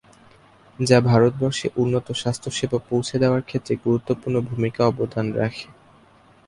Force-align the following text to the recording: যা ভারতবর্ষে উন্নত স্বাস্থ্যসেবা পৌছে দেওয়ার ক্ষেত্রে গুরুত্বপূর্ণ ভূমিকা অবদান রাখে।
যা 0.79 0.97
ভারতবর্ষে 1.01 1.67
উন্নত 1.75 2.07
স্বাস্থ্যসেবা 2.13 2.79
পৌছে 2.89 3.15
দেওয়ার 3.19 3.41
ক্ষেত্রে 3.41 3.73
গুরুত্বপূর্ণ 3.85 4.35
ভূমিকা 4.49 4.81
অবদান 4.85 5.25
রাখে। 5.33 5.67